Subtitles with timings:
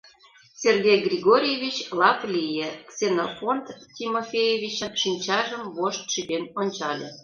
[0.61, 3.65] —Сергей Григорьевич лап лие, Ксенофонт
[3.95, 7.07] Тимофеевичын шинчажым вошт шӱтен ончале.